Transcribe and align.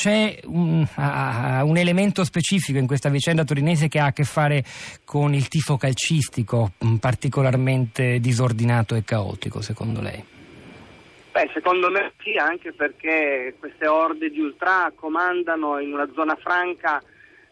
c'è 0.00 0.38
un, 0.44 0.86
uh, 0.96 1.68
un, 1.68 1.76
elemento 1.76 2.22
specifico 2.22 2.78
in 2.78 2.86
questa 2.86 3.08
vicenda 3.08 3.42
torinese 3.42 3.88
che 3.88 3.98
ha 3.98 4.06
a 4.06 4.12
che 4.12 4.22
fare 4.22 4.62
con 5.04 5.34
il 5.34 5.48
tifo 5.48 5.76
calcistico 5.76 6.74
mm, 6.84 6.96
particolarmente 6.98 8.20
disordinato 8.20 8.94
e 8.94 9.02
caotico, 9.02 9.60
secondo 9.60 10.00
lei? 10.00 10.24
Beh, 11.32 11.50
secondo 11.52 11.90
me 11.90 12.12
sì, 12.22 12.36
anche 12.36 12.72
perché 12.72 13.56
queste 13.58 13.88
orde 13.88 14.30
di 14.30 14.38
ultra 14.38 14.92
comandano 14.94 15.80
in 15.80 15.92
una 15.92 16.08
zona 16.14 16.36
franca 16.36 17.02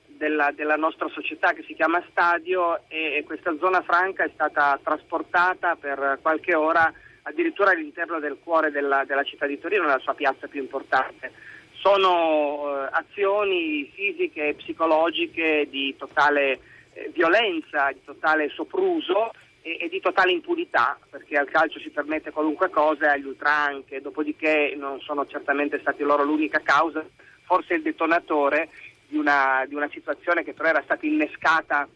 della, 0.06 0.52
della 0.54 0.76
nostra 0.76 1.08
società 1.08 1.52
che 1.52 1.64
si 1.66 1.74
chiama 1.74 2.00
Stadio 2.10 2.82
e, 2.86 3.16
e 3.16 3.24
questa 3.24 3.56
zona 3.58 3.82
franca 3.82 4.22
è 4.22 4.30
stata 4.32 4.78
trasportata 4.80 5.74
per 5.74 6.20
qualche 6.22 6.54
ora 6.54 6.92
addirittura 7.22 7.72
all'interno 7.72 8.20
del 8.20 8.38
cuore 8.40 8.70
della, 8.70 9.02
della 9.04 9.24
città 9.24 9.46
di 9.46 9.58
Torino, 9.58 9.82
nella 9.82 9.98
sua 9.98 10.14
piazza 10.14 10.46
più 10.46 10.60
importante 10.60 11.54
sono 11.80 12.84
eh, 12.84 12.88
azioni 12.90 13.90
fisiche 13.95 14.48
e 14.48 14.55
psicologiche 14.55 15.66
di 15.70 15.95
totale 15.96 16.60
eh, 16.92 17.10
violenza, 17.12 17.91
di 17.92 18.02
totale 18.05 18.48
sopruso 18.50 19.33
e, 19.62 19.78
e, 19.80 19.88
di 19.88 20.00
totale 20.00 20.33
impunità, 20.33 20.98
perché 21.10 21.36
al 21.36 21.50
calcio 21.50 21.78
si 21.80 21.91
permette 21.91 22.30
qualunque 22.30 22.70
cosa 22.70 23.06
e 23.06 23.14
agli 23.14 23.27
ultra 23.27 23.52
anche, 23.52 24.00
dopodiché 24.00 24.74
non 24.77 25.00
sono 25.00 25.27
certamente 25.27 25.78
stati 25.80 26.02
loro 26.02 26.24
l'unica 26.24 26.60
causa, 26.60 27.05
forse 27.42 27.74
il 27.74 27.83
detonatore 27.83 28.69
di 29.08 29.16
una, 29.16 29.64
di 29.66 29.74
una 29.74 29.88
situazione 29.92 30.42
che 30.42 30.52
però 30.52 30.69
era 30.69 30.83
stata 30.83 31.06
innescata 31.06 31.88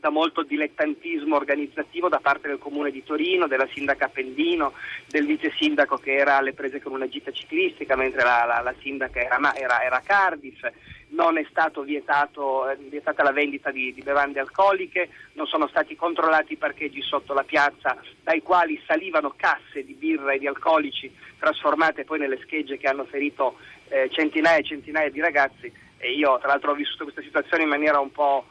da 0.00 0.10
molto 0.10 0.42
dilettantismo 0.42 1.36
organizzativo 1.36 2.08
da 2.08 2.18
parte 2.18 2.48
del 2.48 2.58
Comune 2.58 2.90
di 2.90 3.04
Torino, 3.04 3.46
della 3.46 3.68
sindaca 3.72 4.08
Pendino, 4.08 4.72
del 5.06 5.26
vice 5.26 5.52
sindaco 5.58 5.96
che 5.98 6.14
era 6.14 6.38
alle 6.38 6.54
prese 6.54 6.80
con 6.80 6.92
una 6.92 7.08
gita 7.08 7.30
ciclistica 7.30 7.96
mentre 7.96 8.22
la, 8.22 8.44
la, 8.46 8.60
la 8.62 8.74
sindaca 8.80 9.20
era, 9.20 9.54
era, 9.54 9.82
era, 9.82 10.02
Cardiff, 10.04 10.66
non 11.08 11.36
è 11.36 11.46
stata 11.50 11.80
eh, 11.82 12.76
vietata 12.88 13.22
la 13.22 13.32
vendita 13.32 13.70
di, 13.70 13.92
di, 13.92 14.00
bevande 14.00 14.40
alcoliche, 14.40 15.10
non 15.34 15.46
sono 15.46 15.68
stati 15.68 15.94
controllati 15.94 16.54
i 16.54 16.56
parcheggi 16.56 17.02
sotto 17.02 17.34
la 17.34 17.44
piazza 17.44 17.96
dai 18.22 18.40
quali 18.42 18.80
salivano 18.86 19.34
casse 19.36 19.84
di 19.84 19.92
birra 19.92 20.32
e 20.32 20.38
di 20.38 20.46
alcolici 20.46 21.12
trasformate 21.38 22.04
poi 22.04 22.18
nelle 22.18 22.38
schegge 22.42 22.78
che 22.78 22.88
hanno 22.88 23.04
ferito 23.04 23.58
eh, 23.88 24.08
centinaia 24.10 24.58
e 24.58 24.64
centinaia 24.64 25.10
di 25.10 25.20
ragazzi. 25.20 25.70
E 25.98 26.12
io 26.12 26.38
tra 26.38 26.48
l'altro 26.48 26.70
ho 26.70 26.74
vissuto 26.74 27.02
questa 27.04 27.20
situazione 27.20 27.64
in 27.64 27.68
maniera 27.68 28.00
un 28.00 28.10
po' 28.10 28.46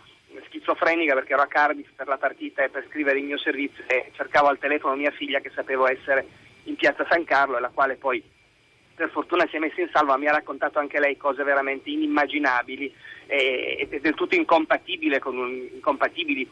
schizofrenica 0.46 1.14
perché 1.14 1.34
ero 1.34 1.42
a 1.42 1.48
Cardiff 1.48 1.90
per 1.96 2.08
la 2.08 2.18
partita 2.18 2.64
e 2.64 2.70
per 2.70 2.86
scrivere 2.90 3.20
il 3.20 3.26
mio 3.26 3.38
servizio 3.38 3.84
e 3.88 4.12
cercavo 4.16 4.48
al 4.48 4.60
telefono 4.60 4.96
mia 4.96 5.12
figlia 5.12 5.40
che 5.40 5.52
sapevo 5.54 5.88
essere 5.88 6.28
in 6.64 6.76
piazza 6.76 7.06
San 7.10 7.24
Carlo 7.24 7.58
e 7.58 7.62
la 7.62 7.72
quale 7.74 7.96
poi 7.96 8.24
per 9.00 9.12
fortuna 9.12 9.48
si 9.50 9.56
è 9.56 9.60
messa 9.60 9.80
in 9.80 9.88
salvo, 9.94 10.18
mi 10.18 10.28
ha 10.28 10.34
raccontato 10.34 10.78
anche 10.78 11.00
lei 11.00 11.16
cose 11.16 11.42
veramente 11.44 11.90
inimmaginabili 11.90 12.94
e, 13.28 13.88
e 13.90 14.00
del 14.02 14.14
tutto 14.14 14.36
incompatibili 14.36 15.20
con, 15.20 15.36
con 15.82 15.98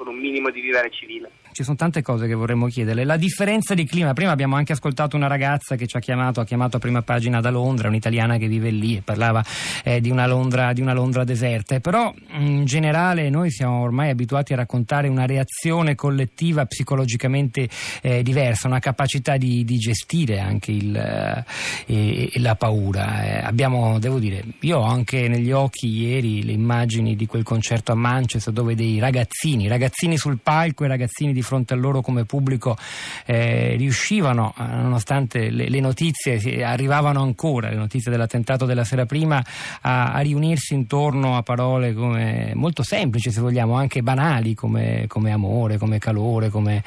un 0.07 0.17
minimo 0.17 0.49
di 0.49 0.61
vivere 0.61 0.89
civile. 0.89 1.29
Ci 1.51 1.63
sono 1.63 1.75
tante 1.75 2.01
cose 2.01 2.27
che 2.27 2.35
vorremmo 2.35 2.67
chiederle. 2.67 3.03
La 3.03 3.17
differenza 3.17 3.73
di 3.73 3.83
clima, 3.83 4.13
prima 4.13 4.31
abbiamo 4.31 4.55
anche 4.55 4.73
ascoltato 4.73 5.15
una 5.15 5.27
ragazza 5.27 5.75
che 5.75 5.87
ci 5.87 5.97
ha 5.97 5.99
chiamato, 5.99 6.39
ha 6.39 6.45
chiamato 6.45 6.77
a 6.77 6.79
prima 6.79 7.01
pagina 7.01 7.41
da 7.41 7.49
Londra, 7.49 7.87
un'italiana 7.87 8.37
che 8.37 8.47
vive 8.47 8.69
lì 8.69 8.95
e 8.95 9.01
parlava 9.01 9.43
eh, 9.83 9.99
di, 9.99 10.11
una 10.11 10.27
Londra, 10.27 10.71
di, 10.71 10.81
una 10.81 10.93
Londra, 10.93 11.23
deserta, 11.23 11.79
però 11.79 12.13
in 12.33 12.63
generale 12.65 13.29
noi 13.29 13.49
siamo 13.49 13.81
ormai 13.81 14.11
abituati 14.11 14.53
a 14.53 14.57
raccontare 14.57 15.07
una 15.07 15.25
reazione 15.25 15.95
collettiva 15.95 16.65
psicologicamente 16.65 17.67
eh, 18.01 18.21
diversa, 18.21 18.67
una 18.67 18.79
capacità 18.79 19.35
di, 19.35 19.65
di 19.65 19.77
gestire 19.77 20.39
anche 20.39 20.71
il, 20.71 20.95
eh, 20.95 22.29
la 22.39 22.55
paura. 22.55 23.23
Eh, 23.23 23.45
abbiamo, 23.45 23.99
devo 23.99 24.19
dire, 24.19 24.43
io 24.61 24.79
ho 24.79 24.83
anche 24.83 25.27
negli 25.27 25.51
occhi 25.51 25.87
ieri 25.87 26.43
le 26.43 26.51
immagini 26.51 27.15
di 27.15 27.25
quel 27.25 27.43
concerto 27.43 27.91
a 27.91 27.95
Manchester 27.95 28.53
dove 28.53 28.75
dei 28.75 28.99
ragazzini, 28.99 29.67
ragazzini 29.67 30.17
sul 30.17 30.39
palco 30.41 30.83
e 30.83 30.87
ragazzini 30.87 31.33
di 31.33 31.41
fronte 31.41 31.73
a 31.73 31.77
loro 31.77 32.01
come 32.01 32.25
pubblico 32.25 32.77
eh, 33.25 33.75
riuscivano, 33.77 34.53
eh, 34.57 34.63
nonostante 34.63 35.49
le, 35.49 35.69
le, 35.69 35.79
notizie 35.79 36.63
arrivavano 36.63 37.21
ancora, 37.21 37.69
le 37.69 37.75
notizie 37.75 38.11
dell'attentato 38.11 38.65
della 38.65 38.83
sera 38.83 39.05
prima, 39.05 39.43
a, 39.81 40.13
a 40.13 40.19
riunirsi 40.19 40.73
intorno 40.73 41.37
a 41.37 41.43
parole 41.43 41.93
come, 41.93 42.51
molto 42.55 42.83
semplici 42.83 43.31
se 43.31 43.41
vogliamo, 43.41 43.75
anche 43.75 44.01
banali 44.01 44.53
come, 44.53 45.05
come 45.07 45.31
amore, 45.31 45.77
come 45.77 45.99
calore, 45.99 46.49
come 46.49 46.83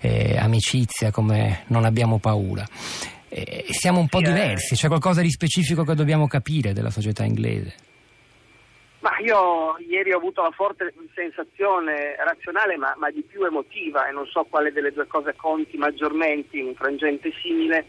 eh, 0.00 0.36
amicizia, 0.38 1.10
come 1.10 1.64
non 1.68 1.84
abbiamo 1.84 2.18
paura. 2.18 2.66
Eh, 3.34 3.64
siamo 3.70 3.98
un 3.98 4.08
po' 4.08 4.18
eh. 4.18 4.24
diversi, 4.24 4.74
c'è 4.74 4.88
qualcosa 4.88 5.22
di 5.22 5.30
specifico 5.30 5.84
che 5.84 5.94
dobbiamo 5.94 6.26
capire 6.26 6.74
della 6.74 6.90
società 6.90 7.24
inglese. 7.24 7.74
Ma 9.00 9.18
io 9.20 9.78
ieri 9.78 10.12
ho 10.12 10.18
avuto 10.18 10.42
la 10.42 10.50
forte 10.50 10.92
sensazione 11.14 12.14
razionale, 12.22 12.76
ma, 12.76 12.94
ma, 12.98 13.10
di 13.10 13.22
più 13.22 13.42
emotiva, 13.44 14.06
e 14.06 14.12
non 14.12 14.26
so 14.26 14.46
quale 14.48 14.70
delle 14.70 14.92
due 14.92 15.06
cose 15.06 15.34
conti 15.34 15.78
maggiormente 15.78 16.58
in 16.58 16.66
un 16.66 16.74
frangente 16.74 17.32
simile, 17.42 17.86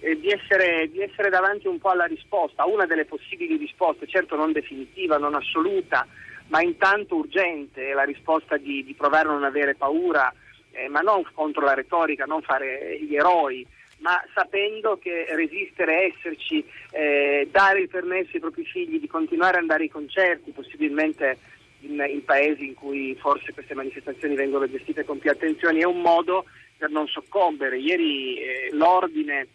eh, 0.00 0.18
di, 0.18 0.30
essere, 0.30 0.88
di, 0.90 1.02
essere, 1.02 1.28
davanti 1.28 1.66
un 1.66 1.78
po' 1.78 1.90
alla 1.90 2.06
risposta, 2.06 2.62
a 2.62 2.66
una 2.66 2.86
delle 2.86 3.04
possibili 3.04 3.58
risposte, 3.58 4.06
certo 4.06 4.36
non 4.36 4.52
definitiva, 4.52 5.18
non 5.18 5.34
assoluta, 5.34 6.06
ma 6.46 6.62
intanto 6.62 7.16
urgente, 7.16 7.92
la 7.92 8.04
risposta 8.04 8.56
di, 8.56 8.82
di 8.84 8.94
provare 8.94 9.28
a 9.28 9.32
non 9.32 9.44
avere 9.44 9.74
paura, 9.74 10.32
eh, 10.70 10.88
ma 10.88 11.00
non 11.00 11.22
contro 11.34 11.62
la 11.62 11.74
retorica, 11.74 12.24
non 12.24 12.40
fare 12.40 12.98
gli 13.02 13.14
eroi, 13.14 13.66
ma 13.98 14.22
sapendo 14.32 14.98
che 14.98 15.26
resistere, 15.30 16.12
esserci, 16.14 16.64
eh, 16.92 17.48
dare 17.50 17.80
il 17.80 17.88
permesso 17.88 18.30
ai 18.34 18.40
propri 18.40 18.64
figli 18.64 19.00
di 19.00 19.06
continuare 19.06 19.56
ad 19.56 19.62
andare 19.62 19.84
ai 19.84 19.90
concerti, 19.90 20.52
possibilmente 20.52 21.38
in, 21.80 22.04
in, 22.08 22.24
paesi 22.24 22.66
in 22.66 22.74
cui 22.74 23.16
forse 23.16 23.52
queste 23.52 23.74
manifestazioni 23.74 24.34
vengono 24.34 24.68
gestite 24.68 25.04
con 25.04 25.18
più 25.18 25.30
attenzione, 25.30 25.80
è 25.80 25.84
un 25.84 26.00
modo 26.00 26.44
per 26.76 26.90
non 26.90 27.06
soccombere. 27.08 27.78
Ieri 27.78 28.38
eh, 28.38 28.68
l'ordine 28.72 29.46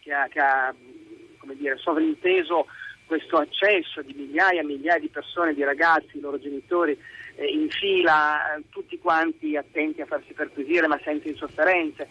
che 0.00 0.12
ha, 0.12 0.26
che 0.28 0.40
ha 0.40 0.74
dire, 1.54 1.76
sovrinteso 1.76 2.66
questo 3.06 3.38
accesso 3.38 4.02
di 4.02 4.12
migliaia 4.12 4.60
e 4.60 4.64
migliaia 4.64 4.98
di 4.98 5.08
persone, 5.08 5.54
di 5.54 5.64
ragazzi, 5.64 6.18
i 6.18 6.20
loro 6.20 6.38
genitori, 6.38 6.98
eh, 7.36 7.46
in 7.46 7.70
fila, 7.70 8.56
eh, 8.56 8.62
tutti 8.70 8.98
quanti 8.98 9.56
attenti 9.56 10.02
a 10.02 10.06
farsi 10.06 10.32
perquisire 10.34 10.86
ma 10.88 11.00
senza 11.02 11.28
insofferenze 11.28 12.08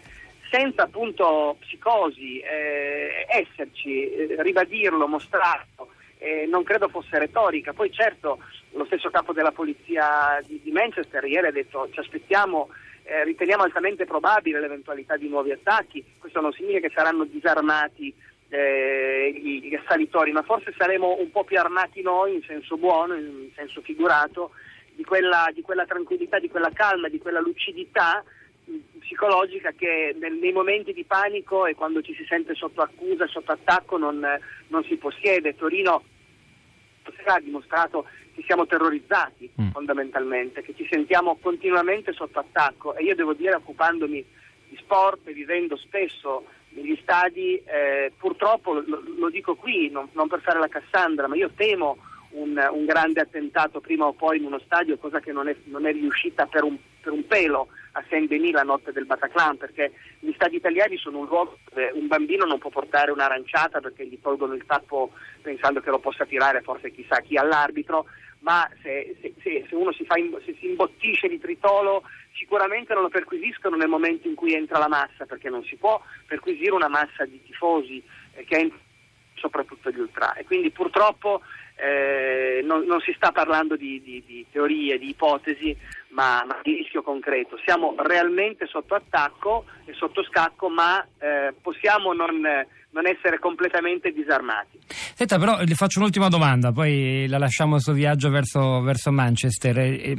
senza 0.50 0.84
appunto 0.84 1.58
psicosi, 1.60 2.40
eh, 2.40 3.26
esserci, 3.30 4.12
eh, 4.12 4.36
ribadirlo, 4.42 5.08
mostrarlo, 5.08 5.90
eh, 6.18 6.46
non 6.48 6.64
credo 6.64 6.88
fosse 6.90 7.18
retorica. 7.20 7.74
Poi 7.74 7.92
certo 7.92 8.40
lo 8.72 8.86
stesso 8.86 9.10
capo 9.10 9.34
della 9.34 9.52
polizia 9.52 10.42
di, 10.46 10.60
di 10.64 10.72
Manchester 10.72 11.24
ieri 11.26 11.48
ha 11.48 11.52
detto 11.52 11.90
ci 11.92 12.00
aspettiamo, 12.00 12.70
eh, 13.04 13.24
riteniamo 13.24 13.64
altamente 13.64 14.06
probabile 14.06 14.60
l'eventualità 14.60 15.18
di 15.18 15.28
nuovi 15.28 15.52
attacchi, 15.52 16.04
questo 16.20 16.42
non 16.42 16.52
significa 16.52 16.88
che 16.88 16.94
saranno 16.94 17.26
disarmati 17.26 18.14
eh, 18.50 19.34
gli, 19.36 19.68
gli 19.68 19.76
assalitori, 19.76 20.32
ma 20.32 20.42
forse 20.44 20.74
saremo 20.78 21.18
un 21.20 21.32
po' 21.32 21.44
più 21.44 21.60
armati 21.60 22.02
noi 22.02 22.36
in 22.36 22.44
senso 22.44 22.78
buono, 22.78 23.16
in 23.16 23.50
senso 23.56 23.82
figurato, 23.82 24.52
di 24.96 25.04
quella, 25.04 25.50
di 25.54 25.62
quella 25.62 25.86
tranquillità, 25.86 26.40
di 26.40 26.50
quella 26.50 26.72
calma, 26.74 27.08
di 27.08 27.20
quella 27.20 27.40
lucidità 27.40 28.24
psicologica 29.00 29.72
che 29.72 30.16
nei 30.20 30.52
momenti 30.52 30.94
di 30.94 31.06
panico 31.06 31.66
e 31.66 31.76
quando 31.76 32.02
ci 32.02 32.14
si 32.14 32.26
sente 32.28 32.54
sotto 32.56 32.82
accusa, 32.82 33.26
sotto 33.28 33.52
attacco 33.52 33.98
non, 33.98 34.26
non 34.68 34.84
si 34.84 34.96
possiede. 34.98 35.56
Torino 35.56 36.04
ha 37.26 37.40
dimostrato 37.40 38.06
che 38.34 38.44
siamo 38.46 38.68
terrorizzati 38.68 39.50
mm. 39.60 39.70
fondamentalmente, 39.70 40.62
che 40.62 40.74
ci 40.76 40.88
sentiamo 40.90 41.38
continuamente 41.42 42.14
sotto 42.14 42.40
attacco 42.40 42.96
e 42.96 43.04
io 43.04 43.16
devo 43.16 43.34
dire 43.34 43.56
occupandomi 43.56 44.24
di 44.70 44.78
sport 44.78 45.28
e 45.28 45.34
vivendo 45.34 45.76
spesso 45.78 46.46
negli 46.70 46.98
stadi, 47.02 47.56
eh, 47.66 48.12
purtroppo 48.18 48.74
lo, 48.74 49.02
lo, 49.18 49.30
dico 49.30 49.56
qui, 49.56 49.90
non, 49.90 50.10
non, 50.12 50.28
per 50.28 50.42
fare 50.42 50.60
la 50.60 50.68
Cassandra, 50.68 51.28
ma 51.28 51.36
io 51.36 51.50
temo 51.56 51.98
un, 52.32 52.70
un, 52.72 52.86
grande 52.86 53.22
attentato 53.22 53.80
prima 53.80 54.06
o 54.06 54.14
poi 54.14 54.38
in 54.38 54.46
uno 54.46 54.60
stadio, 54.60 54.98
cosa 54.98 55.20
che 55.20 55.32
non 55.32 55.48
è, 55.48 55.56
non 55.64 55.88
è 55.88 55.92
riuscita 55.92 56.46
per 56.46 56.64
un, 56.64 56.78
per 57.08 57.14
un 57.14 57.26
pelo 57.26 57.70
a 57.94 58.04
Saint-Denis 58.10 58.52
la 58.52 58.64
notte 58.64 58.92
del 58.92 59.06
Bataclan, 59.06 59.58
perché 59.58 59.94
gli 60.20 60.34
stadi 60.34 60.58
italiani 60.58 60.98
sono 60.98 61.20
un 61.20 61.28
luogo 61.28 61.58
dove 61.70 61.92
un 61.94 62.08
bambino 62.08 62.46
non 62.46 62.60
può 62.60 62.70
portare 62.70 63.12
un'aranciata 63.12 63.80
perché 63.80 64.06
gli 64.06 64.20
tolgono 64.22 64.54
il 64.54 64.66
tappo 64.66 65.12
pensando 65.42 65.80
che 65.80 65.90
lo 65.90 66.00
possa 66.00 66.26
tirare 66.26 66.62
forse 66.62 66.92
chissà 66.92 67.22
chi 67.22 67.38
all'arbitro, 67.38 68.06
ma 68.40 68.70
se, 68.84 69.16
se, 69.22 69.66
se 69.68 69.76
uno 69.76 69.92
si, 69.94 70.06
in, 70.16 70.38
se 70.46 70.56
si 70.60 70.68
imbottisce 70.68 71.28
di 71.28 71.40
tritolo 71.40 72.04
sicuramente 72.34 72.94
non 72.94 73.04
lo 73.04 73.10
perquisiscono 73.10 73.78
nel 73.78 73.88
momento 73.88 74.28
in 74.28 74.36
cui 74.36 74.54
entra 74.54 74.78
la 74.78 74.90
massa, 74.90 75.26
perché 75.26 75.50
non 75.50 75.64
si 75.64 75.76
può 75.78 76.00
perquisire 76.28 76.72
una 76.72 76.90
massa 76.90 77.26
di 77.26 77.42
tifosi 77.44 78.04
eh, 78.36 78.44
che 78.44 78.58
entra 78.58 78.78
soprattutto 79.38 79.90
gli 79.90 80.00
ultra. 80.00 80.34
E 80.34 80.44
quindi 80.46 80.72
purtroppo 80.72 81.42
eh, 81.76 82.62
non, 82.64 82.86
non, 82.86 83.00
si 83.02 83.14
sta 83.16 83.32
parlando 83.32 83.76
di, 83.76 84.02
di, 84.04 84.24
di, 84.26 84.46
teorie, 84.52 84.98
di 84.98 85.10
ipotesi, 85.10 85.76
ma, 86.10 86.44
ma, 86.46 86.60
di 86.64 86.76
rischio 86.76 87.04
concreto. 87.04 87.58
Siamo 87.64 87.96
realmente 87.98 88.66
sotto 88.66 88.96
attacco 88.96 89.66
e 89.86 89.94
sotto 89.94 90.24
scacco, 90.24 90.70
ma 90.70 91.06
eh, 91.20 91.54
possiamo 91.62 92.14
non, 92.14 92.42
non, 92.42 93.08
essere 93.08 93.38
completamente 93.40 94.12
disarmati. 94.12 94.80
Senta, 94.88 95.38
però 95.38 95.60
le 95.60 95.76
faccio 95.76 96.00
un'ultima 96.00 96.30
domanda, 96.30 96.72
poi 96.72 97.28
la 97.28 97.38
lasciamo 97.38 97.80
suo 97.80 97.94
viaggio 97.94 98.30
verso, 98.30 98.82
verso 98.82 99.12
Manchester. 99.12 99.78
E, 99.78 100.12
e, 100.12 100.18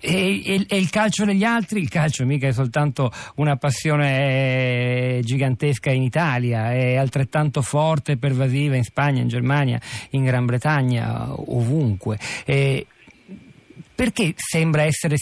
e, 0.00 0.66
il 0.68 0.90
calcio 0.90 1.24
degli 1.24 1.44
altri? 1.44 1.80
Il 1.80 1.88
calcio 1.88 2.24
mica 2.24 2.48
è 2.48 2.52
soltanto 2.52 3.12
una 3.36 3.56
passione 3.56 5.18
eh, 5.18 5.20
gigantesca 5.22 5.90
in 5.90 6.02
Italia, 6.02 6.72
è 6.72 6.96
altrettanto 6.96 7.62
forte 7.62 8.12
e 8.12 8.16
pervasiva 8.16 8.76
in 8.76 8.84
Spagna, 8.84 9.20
in 9.20 9.28
Germania, 9.28 9.80
in 10.10 10.24
Gran 10.24 10.46
Bretagna, 10.46 11.28
ovunque. 11.34 12.18
E 12.44 12.86
perché 14.00 14.32
sembra 14.34 14.84
essere 14.84 15.16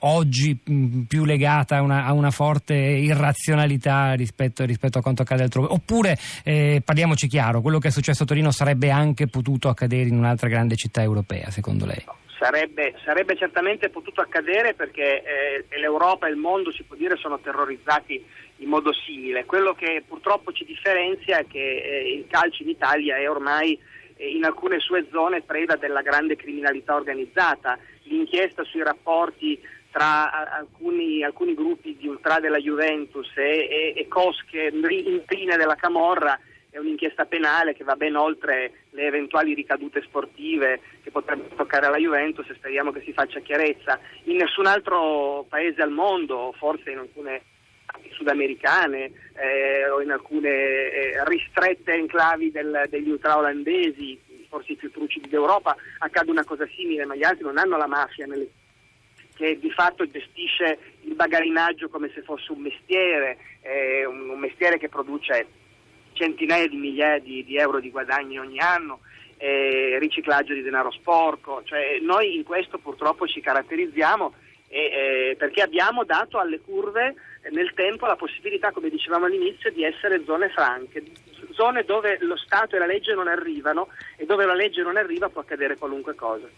oggi 0.00 0.58
più 1.06 1.24
legata 1.24 1.76
a 1.76 1.82
una, 1.82 2.04
a 2.04 2.12
una 2.12 2.32
forte 2.32 2.74
irrazionalità 2.74 4.14
rispetto, 4.14 4.64
rispetto, 4.64 4.98
a 4.98 5.02
quanto 5.02 5.22
accade 5.22 5.44
altrove? 5.44 5.68
Oppure, 5.70 6.18
eh, 6.42 6.82
parliamoci 6.84 7.28
chiaro, 7.28 7.60
quello 7.60 7.78
che 7.78 7.88
è 7.88 7.90
successo 7.92 8.24
a 8.24 8.26
Torino 8.26 8.50
sarebbe 8.50 8.90
anche 8.90 9.28
potuto 9.28 9.68
accadere 9.68 10.08
in 10.08 10.16
un'altra 10.16 10.48
grande 10.48 10.74
città 10.74 11.00
europea, 11.00 11.52
secondo 11.52 11.86
lei? 11.86 12.04
Sarebbe, 12.38 12.94
sarebbe, 13.04 13.36
certamente 13.36 13.90
potuto 13.90 14.20
accadere 14.20 14.74
perché 14.74 15.22
eh, 15.22 15.78
l'Europa 15.78 16.26
e 16.26 16.30
il 16.30 16.36
mondo, 16.36 16.72
si 16.72 16.82
può 16.82 16.96
dire, 16.96 17.16
sono 17.16 17.38
terrorizzati 17.38 18.24
in 18.58 18.68
modo 18.68 18.92
simile. 18.92 19.44
Quello 19.44 19.74
che 19.74 20.02
purtroppo 20.06 20.52
ci 20.52 20.64
differenzia 20.64 21.38
è 21.38 21.46
che 21.46 21.58
eh, 21.58 22.12
il 22.12 22.26
calcio 22.28 22.62
in 22.62 22.70
Italia 22.70 23.16
è 23.16 23.30
ormai 23.30 23.78
eh, 24.16 24.28
in 24.28 24.44
alcune 24.44 24.80
sue 24.80 25.06
zone 25.10 25.42
preda 25.42 25.76
della 25.76 26.02
grande 26.02 26.36
criminalità 26.36 26.94
organizzata. 26.94 27.78
L'inchiesta 28.02 28.64
sui 28.64 28.82
rapporti 28.82 29.60
tra 29.90 30.50
alcuni, 30.50 31.22
alcuni 31.22 31.54
gruppi 31.54 31.96
di 31.96 32.08
ultra 32.08 32.40
della 32.40 32.58
Juventus 32.58 33.30
e, 33.36 33.68
e, 33.70 33.94
e 33.96 34.08
cosche 34.08 34.72
intrine 34.72 35.56
della 35.56 35.76
Camorra 35.76 36.36
è 36.68 36.78
un'inchiesta 36.78 37.26
penale 37.26 37.74
che 37.74 37.84
va 37.84 37.94
ben 37.94 38.16
oltre 38.16 38.83
le 38.94 39.06
eventuali 39.06 39.54
ricadute 39.54 40.02
sportive 40.02 40.80
che 41.02 41.10
potrebbero 41.10 41.54
toccare 41.56 41.86
alla 41.86 41.98
Juventus 41.98 42.48
e 42.48 42.54
speriamo 42.54 42.92
che 42.92 43.02
si 43.02 43.12
faccia 43.12 43.40
chiarezza. 43.40 43.98
In 44.24 44.36
nessun 44.36 44.66
altro 44.66 45.44
paese 45.48 45.82
al 45.82 45.90
mondo, 45.90 46.54
forse 46.56 46.90
in 46.90 46.98
alcune 46.98 47.42
sudamericane 48.12 49.10
eh, 49.34 49.88
o 49.88 50.00
in 50.00 50.10
alcune 50.10 50.48
eh, 50.48 51.24
ristrette 51.24 51.92
enclavi 51.92 52.50
del, 52.52 52.86
degli 52.88 53.10
ultraolandesi, 53.10 54.20
forse 54.48 54.72
i 54.72 54.76
più 54.76 54.90
trucidi 54.90 55.28
d'Europa, 55.28 55.76
accade 55.98 56.30
una 56.30 56.44
cosa 56.44 56.66
simile, 56.76 57.04
ma 57.04 57.16
gli 57.16 57.24
altri 57.24 57.44
non 57.44 57.58
hanno 57.58 57.76
la 57.76 57.88
mafia 57.88 58.26
nelle 58.26 58.48
che 59.34 59.58
di 59.58 59.70
fatto 59.72 60.08
gestisce 60.08 60.78
il 61.00 61.14
bagarinaggio 61.16 61.88
come 61.88 62.08
se 62.14 62.22
fosse 62.22 62.52
un 62.52 62.60
mestiere, 62.60 63.36
eh, 63.62 64.04
un, 64.04 64.28
un 64.28 64.38
mestiere 64.38 64.78
che 64.78 64.88
produce 64.88 65.63
centinaia 66.14 66.66
di 66.66 66.76
migliaia 66.76 67.18
di, 67.18 67.44
di 67.44 67.56
euro 67.56 67.80
di 67.80 67.90
guadagni 67.90 68.38
ogni 68.38 68.58
anno, 68.60 69.00
eh, 69.36 69.98
riciclaggio 69.98 70.54
di 70.54 70.62
denaro 70.62 70.90
sporco, 70.90 71.62
cioè, 71.64 71.98
noi 72.00 72.36
in 72.36 72.44
questo 72.44 72.78
purtroppo 72.78 73.26
ci 73.26 73.40
caratterizziamo 73.40 74.32
eh, 74.68 75.36
perché 75.38 75.62
abbiamo 75.62 76.04
dato 76.04 76.38
alle 76.38 76.60
curve 76.60 77.14
nel 77.50 77.72
tempo 77.74 78.06
la 78.06 78.16
possibilità, 78.16 78.72
come 78.72 78.90
dicevamo 78.90 79.26
all'inizio, 79.26 79.70
di 79.70 79.84
essere 79.84 80.24
zone 80.24 80.48
franche, 80.48 81.02
zone 81.52 81.84
dove 81.84 82.18
lo 82.20 82.36
Stato 82.36 82.74
e 82.74 82.78
la 82.78 82.86
legge 82.86 83.14
non 83.14 83.28
arrivano 83.28 83.88
e 84.16 84.24
dove 84.24 84.44
la 84.44 84.54
legge 84.54 84.82
non 84.82 84.96
arriva 84.96 85.28
può 85.28 85.42
accadere 85.42 85.76
qualunque 85.76 86.14
cosa. 86.14 86.48